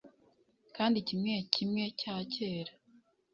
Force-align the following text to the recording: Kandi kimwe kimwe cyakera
Kandi 0.75 0.97
kimwe 1.07 1.33
kimwe 1.53 1.83
cyakera 1.99 2.73